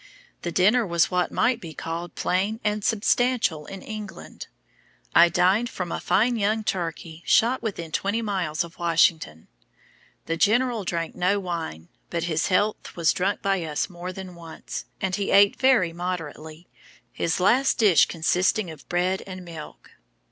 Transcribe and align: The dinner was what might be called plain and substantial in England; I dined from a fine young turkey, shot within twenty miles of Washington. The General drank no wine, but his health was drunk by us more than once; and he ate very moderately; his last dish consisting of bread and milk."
The 0.41 0.51
dinner 0.51 0.83
was 0.83 1.11
what 1.11 1.31
might 1.31 1.61
be 1.61 1.75
called 1.75 2.15
plain 2.15 2.59
and 2.63 2.83
substantial 2.83 3.67
in 3.67 3.83
England; 3.83 4.47
I 5.13 5.29
dined 5.29 5.69
from 5.69 5.91
a 5.91 5.99
fine 5.99 6.37
young 6.37 6.63
turkey, 6.63 7.21
shot 7.27 7.61
within 7.61 7.91
twenty 7.91 8.23
miles 8.23 8.63
of 8.63 8.79
Washington. 8.79 9.47
The 10.25 10.37
General 10.37 10.85
drank 10.85 11.13
no 11.13 11.39
wine, 11.39 11.89
but 12.09 12.23
his 12.23 12.47
health 12.47 12.95
was 12.95 13.13
drunk 13.13 13.43
by 13.43 13.63
us 13.63 13.91
more 13.91 14.11
than 14.11 14.33
once; 14.33 14.85
and 14.99 15.15
he 15.15 15.29
ate 15.29 15.57
very 15.59 15.93
moderately; 15.93 16.67
his 17.13 17.39
last 17.39 17.77
dish 17.77 18.07
consisting 18.07 18.71
of 18.71 18.89
bread 18.89 19.21
and 19.27 19.45
milk." 19.45 19.91